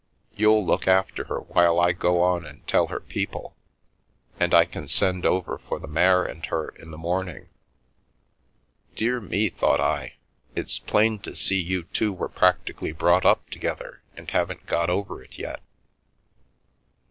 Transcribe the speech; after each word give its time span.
You'll 0.35 0.65
look 0.65 0.87
after 0.87 1.25
her 1.25 1.41
while 1.41 1.79
I 1.79 1.91
go 1.93 2.23
on 2.23 2.43
and 2.43 2.65
tell 2.67 2.87
her 2.87 2.99
people, 2.99 3.55
and 4.39 4.51
I 4.51 4.65
can 4.65 4.87
send 4.87 5.27
over 5.27 5.59
for 5.59 5.77
the 5.79 5.87
mare 5.87 6.25
and 6.25 6.43
her 6.47 6.69
in 6.69 6.89
the 6.89 6.97
morn 6.97 7.27
mg." 7.27 7.49
Dear 8.95 9.19
me," 9.21 9.49
thought 9.49 9.79
I," 9.79 10.15
it's 10.55 10.79
plain 10.79 11.19
to 11.19 11.35
see 11.35 11.61
you 11.61 11.83
two 11.83 12.13
were 12.13 12.29
practically 12.29 12.93
brought 12.93 13.25
up 13.27 13.47
together 13.51 14.01
and 14.17 14.27
haven't 14.31 14.65
got 14.65 14.89
over 14.89 15.21
it 15.21 15.37
yet." 15.37 15.61